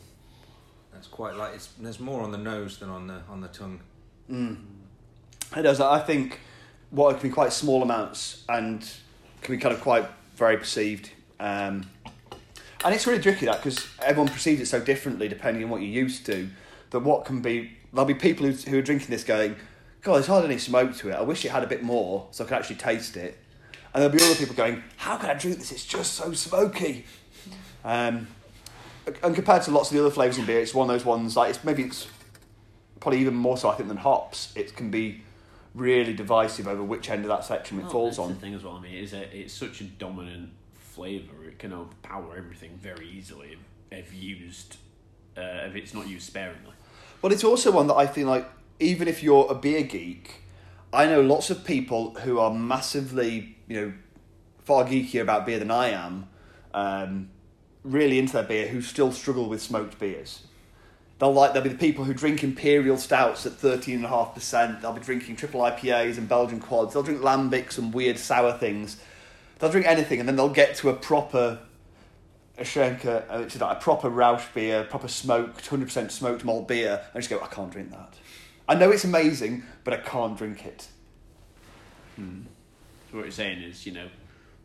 that's 0.92 1.08
quite 1.08 1.34
like 1.34 1.54
it's. 1.54 1.70
There's 1.80 1.98
more 1.98 2.22
on 2.22 2.30
the 2.30 2.38
nose 2.38 2.78
than 2.78 2.88
on 2.88 3.08
the 3.08 3.22
on 3.28 3.40
the 3.40 3.48
tongue. 3.48 3.80
Mm. 4.30 4.64
It 5.56 5.62
does. 5.62 5.80
I 5.80 5.98
think 6.00 6.38
what 6.90 7.18
can 7.18 7.28
be 7.28 7.34
quite 7.34 7.52
small 7.52 7.82
amounts 7.82 8.44
and 8.48 8.88
can 9.42 9.56
be 9.56 9.60
kind 9.60 9.74
of 9.74 9.80
quite 9.80 10.08
very 10.36 10.56
perceived. 10.56 11.10
Um, 11.40 11.90
and 12.84 12.94
it's 12.94 13.06
really 13.06 13.22
tricky 13.22 13.46
that 13.46 13.62
because 13.62 13.88
everyone 14.00 14.32
perceives 14.32 14.60
it 14.60 14.66
so 14.66 14.80
differently 14.80 15.28
depending 15.28 15.64
on 15.64 15.70
what 15.70 15.80
you're 15.80 15.90
used 15.90 16.26
to. 16.26 16.48
That 16.90 17.00
what 17.00 17.24
can 17.24 17.42
be 17.42 17.72
there'll 17.92 18.06
be 18.06 18.14
people 18.14 18.46
who, 18.46 18.52
who 18.52 18.78
are 18.78 18.82
drinking 18.82 19.08
this 19.08 19.24
going, 19.24 19.56
God, 20.02 20.14
there's 20.14 20.26
hardly 20.26 20.50
any 20.50 20.58
smoke 20.58 20.94
to 20.96 21.10
it. 21.10 21.14
I 21.14 21.22
wish 21.22 21.44
it 21.44 21.50
had 21.50 21.64
a 21.64 21.66
bit 21.66 21.82
more 21.82 22.28
so 22.30 22.44
I 22.44 22.48
could 22.48 22.56
actually 22.56 22.76
taste 22.76 23.16
it. 23.16 23.38
And 23.92 24.02
there'll 24.02 24.16
be 24.16 24.22
other 24.22 24.34
people 24.34 24.54
going, 24.54 24.82
How 24.96 25.16
can 25.16 25.30
I 25.30 25.34
drink 25.34 25.58
this? 25.58 25.72
It's 25.72 25.86
just 25.86 26.14
so 26.14 26.32
smoky. 26.32 27.06
Um, 27.84 28.28
and 29.22 29.34
compared 29.34 29.62
to 29.62 29.70
lots 29.70 29.90
of 29.90 29.96
the 29.96 30.00
other 30.04 30.12
flavours 30.12 30.38
in 30.38 30.46
beer, 30.46 30.60
it's 30.60 30.74
one 30.74 30.88
of 30.90 30.94
those 30.94 31.04
ones 31.04 31.36
like 31.36 31.50
it's 31.50 31.64
maybe 31.64 31.84
it's 31.84 32.08
probably 33.00 33.20
even 33.20 33.34
more 33.34 33.56
so 33.56 33.68
I 33.68 33.74
think 33.74 33.88
than 33.88 33.98
hops. 33.98 34.52
It 34.54 34.76
can 34.76 34.90
be 34.90 35.22
really 35.74 36.12
divisive 36.12 36.66
over 36.66 36.82
which 36.82 37.10
end 37.10 37.22
of 37.22 37.28
that 37.28 37.44
spectrum 37.44 37.80
it 37.80 37.84
Well, 37.84 37.92
falls 37.92 38.16
that's 38.16 38.28
on. 38.28 38.34
The 38.34 38.40
thing 38.40 38.54
as 38.54 38.64
well, 38.64 38.76
I 38.76 38.80
mean, 38.80 38.94
is 38.94 39.12
that 39.12 39.34
it's 39.34 39.54
such 39.54 39.80
a 39.80 39.84
dominant 39.84 40.50
flavour. 40.96 41.44
It 41.46 41.58
can 41.58 41.72
overpower 41.72 42.36
everything 42.36 42.78
very 42.82 43.08
easily 43.08 43.58
if 43.92 44.14
used. 44.14 44.76
Uh, 45.36 45.66
if 45.68 45.76
it's 45.76 45.92
not 45.92 46.08
used 46.08 46.26
sparingly. 46.26 46.72
But 47.20 47.30
it's 47.30 47.44
also 47.44 47.70
one 47.70 47.86
that 47.88 47.94
I 47.94 48.06
feel 48.06 48.26
like 48.26 48.48
even 48.80 49.06
if 49.06 49.22
you're 49.22 49.46
a 49.50 49.54
beer 49.54 49.82
geek, 49.82 50.42
I 50.94 51.04
know 51.06 51.20
lots 51.20 51.50
of 51.50 51.62
people 51.64 52.14
who 52.20 52.38
are 52.38 52.50
massively, 52.50 53.56
you 53.68 53.80
know, 53.80 53.92
far 54.64 54.84
geekier 54.84 55.20
about 55.20 55.44
beer 55.44 55.58
than 55.58 55.70
I 55.70 55.88
am, 55.88 56.28
um, 56.72 57.28
really 57.84 58.18
into 58.18 58.32
their 58.32 58.44
beer 58.44 58.68
who 58.68 58.80
still 58.80 59.12
struggle 59.12 59.48
with 59.48 59.60
smoked 59.60 59.98
beers. 59.98 60.44
They'll 61.18 61.32
like 61.32 61.52
they'll 61.52 61.62
be 61.62 61.68
the 61.70 61.78
people 61.78 62.04
who 62.04 62.14
drink 62.14 62.42
imperial 62.42 62.96
stouts 62.96 63.44
at 63.44 63.52
thirteen 63.52 63.96
and 63.96 64.04
a 64.06 64.08
half 64.08 64.34
percent. 64.34 64.80
They'll 64.80 64.92
be 64.92 65.00
drinking 65.00 65.36
triple 65.36 65.60
IPAs 65.60 66.16
and 66.16 66.28
Belgian 66.28 66.60
quads. 66.60 66.94
They'll 66.94 67.02
drink 67.02 67.20
lambics 67.20 67.78
and 67.78 67.92
weird 67.92 68.18
sour 68.18 68.56
things. 68.56 68.98
They'll 69.58 69.70
drink 69.70 69.86
anything, 69.86 70.20
and 70.20 70.28
then 70.28 70.36
they'll 70.36 70.48
get 70.48 70.76
to 70.76 70.90
a 70.90 70.94
proper 70.94 71.60
a 72.58 72.62
Schlenkerla, 72.62 73.24
uh, 73.28 73.38
which 73.40 73.54
is 73.54 73.60
like 73.60 73.76
a 73.76 73.80
proper 73.80 74.08
Rauch 74.08 74.52
beer, 74.54 74.84
proper 74.84 75.08
smoked, 75.08 75.66
hundred 75.66 75.86
percent 75.86 76.12
smoked 76.12 76.44
malt 76.44 76.68
beer, 76.68 77.02
and 77.12 77.22
just 77.22 77.30
go, 77.30 77.40
I 77.42 77.48
can't 77.48 77.70
drink 77.70 77.90
that. 77.90 78.14
I 78.68 78.74
know 78.74 78.90
it's 78.90 79.04
amazing, 79.04 79.64
but 79.84 79.94
I 79.94 79.98
can't 79.98 80.36
drink 80.36 80.64
it. 80.64 80.88
So 83.10 83.18
what 83.18 83.22
you're 83.22 83.30
saying 83.30 83.62
is, 83.62 83.84
you 83.86 83.92
know, 83.92 84.08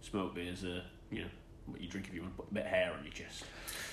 smoke 0.02 0.34
beers 0.34 0.64
are, 0.64 0.82
you 1.12 1.24
know, 1.24 1.30
what 1.66 1.82
you 1.82 1.88
drink 1.88 2.08
if 2.08 2.14
you 2.14 2.22
want 2.22 2.34
to 2.36 2.42
put 2.42 2.52
a 2.52 2.54
bit 2.54 2.64
of 2.66 2.70
hair 2.70 2.94
on 2.98 3.04
your 3.04 3.14
chest. 3.14 3.44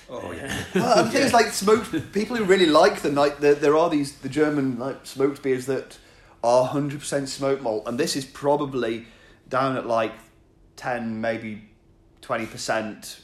Oh 0.09 0.33
yeah. 0.33 0.65
Well, 0.75 1.05
and 1.05 1.13
things 1.13 1.33
like 1.33 1.47
smoked 1.47 2.13
people 2.13 2.37
who 2.37 2.45
really 2.45 2.67
like 2.67 3.03
them, 3.03 3.15
like 3.15 3.41
there, 3.41 3.55
there 3.55 3.77
are 3.77 3.91
these 3.91 4.13
the 4.19 4.29
German 4.29 4.79
like 4.79 5.05
smoked 5.05 5.43
beers 5.43 5.67
that 5.67 5.99
are 6.43 6.65
hundred 6.67 7.01
percent 7.01 7.29
smoked 7.29 7.63
malt, 7.63 7.85
and 7.87 7.99
this 7.99 8.17
is 8.17 8.25
probably 8.25 9.07
down 9.49 9.77
at 9.77 9.87
like 9.87 10.13
ten, 10.79 11.21
maybe 11.21 11.63
twenty 12.23 12.47
percent 12.47 13.21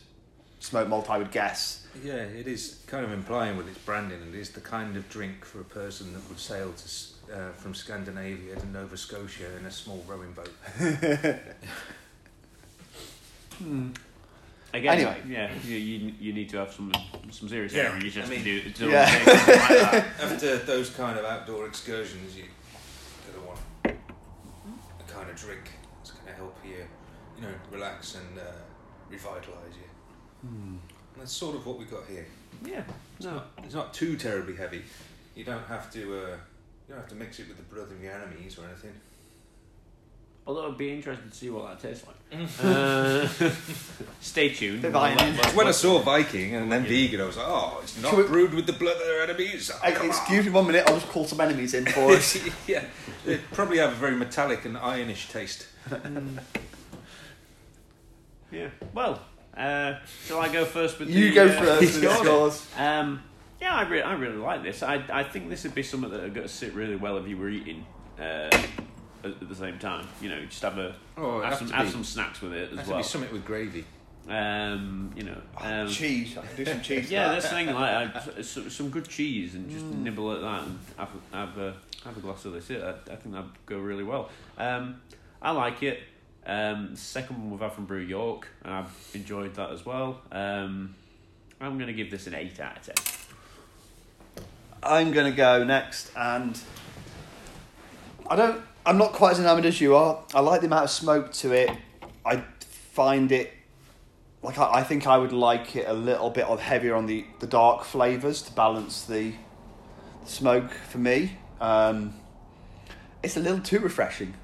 smoked 0.60 0.90
malt. 0.90 1.08
I 1.08 1.16
would 1.16 1.30
guess. 1.30 1.86
Yeah, 2.04 2.14
it 2.16 2.46
is 2.48 2.80
kind 2.88 3.04
of 3.04 3.12
implying 3.12 3.56
with 3.56 3.68
its 3.68 3.78
branding, 3.78 4.20
and 4.20 4.34
it 4.34 4.38
is 4.38 4.50
the 4.50 4.60
kind 4.60 4.96
of 4.96 5.08
drink 5.08 5.44
for 5.44 5.60
a 5.60 5.64
person 5.64 6.12
that 6.12 6.28
would 6.28 6.38
sail 6.40 6.72
to 6.72 6.88
uh, 7.34 7.52
from 7.52 7.72
Scandinavia 7.74 8.56
to 8.56 8.66
Nova 8.68 8.96
Scotia 8.96 9.56
in 9.58 9.64
a 9.64 9.70
small 9.70 10.04
rowing 10.08 10.32
boat. 10.32 10.50
Again, 13.60 13.94
Anyway. 14.98 15.16
yeah, 15.28 15.52
you, 15.64 15.76
you, 15.76 16.12
you 16.18 16.32
need 16.32 16.48
to 16.48 16.56
have 16.56 16.72
some 16.72 16.92
some 17.30 17.48
serious 17.48 17.72
Yeah, 17.72 17.82
hair 17.84 17.92
on 17.92 18.00
your 18.04 18.24
I 18.24 18.28
mean- 18.28 18.38
to 18.42 18.60
do, 18.62 18.70
to 18.70 18.90
Yeah. 18.90 19.04
like. 19.26 20.04
After 20.32 20.56
those 20.58 20.90
kind 20.90 21.16
of 21.16 21.24
outdoor 21.24 21.66
excursions, 21.68 22.36
you 22.36 22.44
gotta 23.28 23.46
want 23.46 23.60
a 23.84 23.92
kind 25.12 25.30
of 25.30 25.36
drink 25.36 25.70
that's 25.98 26.10
going 26.10 26.26
to 26.26 26.32
help 26.34 26.56
you, 26.66 26.84
you 27.36 27.42
know, 27.42 27.54
relax 27.70 28.14
and 28.16 28.38
uh, 28.38 28.42
revitalise 29.10 29.74
you. 29.76 29.88
And 30.42 30.80
that's 31.16 31.32
sort 31.32 31.56
of 31.56 31.66
what 31.66 31.78
we 31.78 31.84
got 31.86 32.02
here. 32.08 32.26
Yeah, 32.64 32.82
It's, 33.16 33.26
no, 33.26 33.34
not, 33.34 33.46
it's 33.62 33.74
not 33.74 33.94
too 33.94 34.16
terribly 34.16 34.56
heavy. 34.56 34.82
You 35.34 35.44
don't 35.44 35.64
have 35.66 35.90
to. 35.92 36.00
Uh, 36.02 36.26
you 36.86 36.90
don't 36.94 36.98
have 36.98 37.08
to 37.08 37.14
mix 37.14 37.38
it 37.40 37.48
with 37.48 37.56
the 37.56 37.74
blood 37.74 37.90
of 37.90 38.02
your 38.02 38.12
enemies 38.12 38.58
or 38.58 38.64
anything. 38.66 38.92
Although 40.46 40.68
I'd 40.70 40.76
be 40.76 40.92
interested 40.92 41.30
to 41.32 41.36
see 41.36 41.48
what 41.48 41.80
that 41.80 41.88
tastes 41.88 42.06
like. 42.06 42.16
uh, 42.62 43.26
stay 44.20 44.50
tuned. 44.50 44.82
Bit 44.82 44.88
of 44.90 44.96
iron. 44.96 45.16
Well, 45.16 45.32
well, 45.42 45.52
When 45.56 45.66
I 45.68 45.70
saw 45.70 45.98
Viking 46.00 46.54
and 46.54 46.70
then 46.70 46.84
vegan, 46.84 47.22
I 47.22 47.24
was 47.24 47.38
like, 47.38 47.46
oh, 47.48 47.80
it's 47.82 48.00
not 48.02 48.14
we- 48.14 48.24
brewed 48.24 48.52
with 48.52 48.66
the 48.66 48.74
blood 48.74 48.96
of 48.96 49.06
their 49.06 49.22
enemies. 49.22 49.70
Oh, 49.72 49.78
Hey, 49.82 49.92
come 49.94 50.08
excuse 50.08 50.44
me 50.44 50.50
one 50.50 50.66
minute. 50.66 50.84
I'll 50.86 50.96
just 51.00 51.08
call 51.10 51.24
some 51.24 51.40
enemies 51.40 51.72
in 51.72 51.86
for 51.86 52.10
us. 52.12 52.36
yeah, 52.68 52.84
they 53.24 53.38
probably 53.52 53.78
have 53.78 53.92
a 53.92 53.96
very 53.96 54.16
metallic 54.16 54.66
and 54.66 54.76
ironish 54.76 55.30
taste. 55.30 55.66
Yeah. 58.54 58.68
Well, 58.94 59.20
uh, 59.56 59.94
shall 60.26 60.40
I 60.40 60.52
go 60.52 60.64
first 60.64 60.98
with 60.98 61.10
you 61.10 61.30
the, 61.30 61.34
go 61.34 61.46
uh, 61.46 61.58
first 61.60 61.80
with 61.80 62.00
the 62.02 62.14
scores. 62.14 62.68
Um, 62.76 63.22
yeah, 63.60 63.74
I, 63.74 63.88
re- 63.88 64.02
I 64.02 64.14
really 64.14 64.36
like 64.36 64.62
this. 64.62 64.82
I, 64.82 65.02
I 65.12 65.24
think 65.24 65.48
this 65.48 65.64
would 65.64 65.74
be 65.74 65.82
something 65.82 66.10
that 66.10 66.22
would 66.22 66.34
go 66.34 66.42
to 66.42 66.48
sit 66.48 66.74
really 66.74 66.96
well 66.96 67.16
if 67.18 67.26
you 67.26 67.36
were 67.36 67.48
eating 67.48 67.84
uh, 68.18 68.22
at, 68.22 68.54
at 69.24 69.48
the 69.48 69.54
same 69.54 69.78
time. 69.78 70.06
You 70.20 70.28
know, 70.28 70.44
just 70.46 70.62
have 70.62 70.78
a 70.78 70.94
Oh, 71.16 71.38
it 71.40 71.44
have 71.44 71.50
has 71.52 71.58
some 71.60 71.68
to 71.68 71.74
have 71.74 71.86
be- 71.86 71.92
some 71.92 72.04
snacks 72.04 72.40
with 72.42 72.52
it 72.52 72.62
It 72.64 72.70
has 72.70 72.78
as 72.80 72.84
to 72.86 72.90
well. 72.90 72.98
be 73.00 73.04
something 73.04 73.32
with 73.32 73.44
gravy. 73.44 73.84
Um, 74.28 75.12
you 75.16 75.24
know, 75.24 75.36
um, 75.58 75.88
cheese. 75.88 76.36
I 76.38 76.46
can 76.46 76.56
do 76.56 76.64
some 76.64 76.80
cheese. 76.80 77.10
yeah, 77.10 77.26
for 77.28 77.32
that's 77.34 77.48
the 77.50 77.54
thing. 77.56 77.66
Like, 77.74 78.16
I, 78.38 78.40
some, 78.42 78.70
some 78.70 78.88
good 78.90 79.06
cheese 79.08 79.54
and 79.54 79.70
just 79.70 79.84
nibble 79.84 80.32
at 80.32 80.40
that 80.40 80.62
and 80.64 80.78
have 80.96 81.10
a, 81.32 81.36
have 81.36 81.58
a, 81.58 81.74
have 82.04 82.16
a 82.16 82.20
glass 82.20 82.44
of 82.46 82.52
this. 82.54 82.70
Yeah, 82.70 82.92
I, 83.08 83.12
I 83.12 83.16
think 83.16 83.34
that'd 83.34 83.50
go 83.66 83.78
really 83.78 84.04
well. 84.04 84.30
Um, 84.56 85.00
I 85.42 85.50
like 85.50 85.82
it. 85.82 86.00
Um, 86.46 86.94
second 86.94 87.38
one 87.38 87.50
we've 87.50 87.60
had 87.60 87.72
from 87.72 87.86
Brew 87.86 88.00
York, 88.00 88.48
and 88.62 88.72
I've 88.72 89.10
enjoyed 89.14 89.54
that 89.54 89.70
as 89.70 89.86
well. 89.86 90.20
Um, 90.30 90.94
I'm 91.60 91.78
going 91.78 91.86
to 91.88 91.94
give 91.94 92.10
this 92.10 92.26
an 92.26 92.34
eight 92.34 92.60
out 92.60 92.76
of 92.76 92.94
ten. 92.94 94.44
I'm 94.82 95.12
going 95.12 95.30
to 95.30 95.36
go 95.36 95.64
next, 95.64 96.10
and 96.16 96.58
I 98.28 98.36
don't. 98.36 98.60
I'm 98.86 98.98
not 98.98 99.12
quite 99.12 99.32
as 99.32 99.40
enamoured 99.40 99.64
as 99.64 99.80
you 99.80 99.96
are. 99.96 100.22
I 100.34 100.40
like 100.40 100.60
the 100.60 100.66
amount 100.66 100.84
of 100.84 100.90
smoke 100.90 101.32
to 101.34 101.52
it. 101.52 101.70
I 102.26 102.44
find 102.60 103.32
it 103.32 103.52
like 104.42 104.58
I, 104.58 104.80
I 104.80 104.82
think 104.82 105.06
I 105.06 105.16
would 105.16 105.32
like 105.32 105.74
it 105.74 105.88
a 105.88 105.94
little 105.94 106.28
bit 106.28 106.44
of 106.44 106.60
heavier 106.60 106.94
on 106.94 107.06
the, 107.06 107.24
the 107.40 107.46
dark 107.46 107.84
flavours 107.84 108.42
to 108.42 108.52
balance 108.52 109.04
the, 109.04 109.32
smoke 110.26 110.70
for 110.70 110.98
me. 110.98 111.36
Um, 111.60 112.14
it's 113.22 113.36
a 113.36 113.40
little 113.40 113.60
too 113.60 113.78
refreshing. 113.78 114.34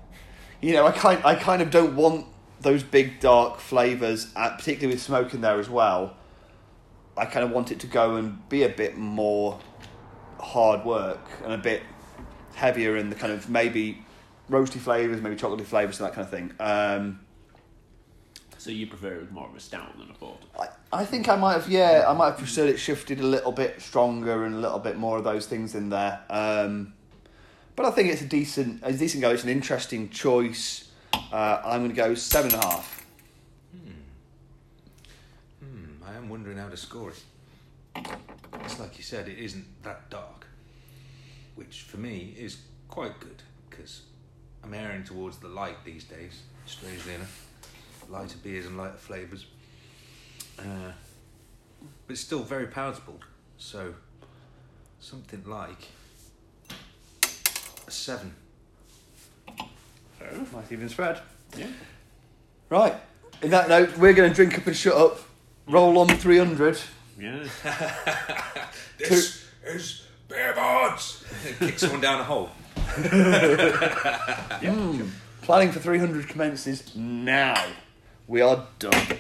You 0.61 0.75
know, 0.75 0.87
I 0.87 0.93
kind 0.93 1.21
I 1.25 1.35
kind 1.35 1.63
of 1.63 1.71
don't 1.71 1.97
want 1.97 2.27
those 2.61 2.83
big 2.83 3.21
dark 3.21 3.59
flavours, 3.59 4.31
uh, 4.37 4.51
particularly 4.57 4.95
with 4.95 5.03
smoke 5.03 5.33
in 5.33 5.41
there 5.41 5.59
as 5.59 5.71
well. 5.71 6.17
I 7.17 7.25
kind 7.25 7.45
of 7.45 7.51
want 7.51 7.73
it 7.73 7.81
to 7.81 7.87
go 7.87 8.17
and 8.17 8.47
be 8.49 8.63
a 8.63 8.69
bit 8.69 8.97
more 8.97 9.59
hard 10.39 10.85
work 10.85 11.21
and 11.45 11.53
a 11.53 11.59
bit 11.59 11.83
heavier 12.55 12.97
in 12.97 13.11
the 13.11 13.17
kind 13.17 13.33
of 13.33 13.49
maybe 13.49 14.05
roasty 14.51 14.79
flavours, 14.79 15.21
maybe 15.21 15.37
chocolatey 15.37 15.65
flavours 15.65 15.99
and 16.01 16.09
that 16.09 16.15
kind 16.15 16.25
of 16.25 16.31
thing. 16.31 16.53
Um, 16.61 17.21
So 18.59 18.71
you 18.71 18.87
prefer 18.87 19.15
it 19.15 19.21
with 19.21 19.33
more 19.33 19.49
of 19.49 19.55
a 19.55 19.61
stout 19.61 19.97
than 19.99 20.11
a 20.11 20.15
porter? 20.15 20.45
I, 20.59 20.69
I 20.93 21.05
think 21.05 21.29
I 21.29 21.37
might 21.37 21.55
have, 21.55 21.69
yeah, 21.71 22.05
I 22.07 22.13
might 22.13 22.27
have 22.27 22.39
preferred 22.39 22.69
it 22.69 22.79
shifted 22.79 23.21
a 23.21 23.27
little 23.27 23.53
bit 23.53 23.81
stronger 23.81 24.45
and 24.45 24.55
a 24.55 24.59
little 24.59 24.79
bit 24.79 24.99
more 24.99 25.17
of 25.17 25.25
those 25.25 25.47
things 25.47 25.75
in 25.75 25.89
there. 25.89 26.21
Um, 26.29 26.93
but 27.77 27.87
I 27.87 27.91
think 27.91 28.09
it's 28.11 28.23
a 28.23 28.27
decent, 28.27 28.81
a 28.83 28.93
decent 28.93 29.23
go. 29.23 29.31
It's 29.31 29.45
an 29.45 29.51
interesting 29.51 30.11
choice. 30.11 30.91
Uh, 31.33 31.61
I'm 31.65 31.81
going 31.81 31.91
to 31.91 31.97
go 31.97 32.15
seven 32.15 32.53
and 32.53 32.63
a 32.63 32.67
half. 32.67 33.07
Hmm, 35.61 36.03
I 36.07 36.15
am 36.15 36.29
wondering 36.29 36.59
how 36.59 36.69
to 36.69 36.77
score 36.77 37.11
it. 37.11 37.23
It's 38.65 38.79
like 38.79 38.99
you 38.99 39.05
said, 39.05 39.29
it 39.29 39.39
isn't 39.39 39.67
that 39.83 40.11
dark, 40.11 40.47
which 41.55 41.83
for 41.83 41.97
me 41.97 42.35
is 42.39 42.59
quite 42.89 43.19
good 43.21 43.43
because 43.69 44.03
I'm 44.63 44.75
erring 44.75 45.05
towards 45.05 45.39
the 45.39 45.49
light 45.49 45.85
these 45.85 46.05
days. 46.05 46.43
Strangely 46.67 47.15
enough, 47.15 47.47
lighter 48.09 48.39
beers 48.43 48.67
and 48.67 48.77
lighter 48.77 48.97
flavors. 48.97 49.47
Uh, 50.59 50.93
but 52.07 52.13
it's 52.13 52.21
still 52.21 52.43
very 52.43 52.67
palatable. 52.67 53.21
So 53.59 53.95
something 55.01 55.43
like 55.47 55.89
a 57.91 57.93
seven. 57.93 58.33
Oh. 59.49 59.69
Fair 60.19 60.29
enough. 60.29 60.53
Nice 60.53 60.73
even 60.73 60.89
spread. 60.89 61.21
Yeah. 61.57 61.67
Right. 62.69 62.95
In 63.43 63.51
that 63.51 63.69
note, 63.69 63.99
we're 63.99 64.13
going 64.13 64.31
to 64.31 64.35
drink 64.35 64.57
up 64.57 64.67
and 64.67 64.77
shut 64.77 64.95
up. 64.95 65.19
Roll 65.67 65.99
on 65.99 66.09
300. 66.09 66.81
Yeah. 67.19 67.47
This 68.99 69.47
is 69.65 70.03
beer 70.29 70.53
boards. 70.55 71.25
Kick 71.59 71.79
someone 71.79 72.03
down 72.03 72.21
a 72.21 72.25
hole. 72.25 72.51
Hmm. 74.61 75.09
Planning 75.43 75.73
for 75.73 75.81
300 75.81 76.29
commences 76.29 76.95
now. 76.95 77.65
We 78.29 78.43
are 78.43 78.67
done. 78.79 79.19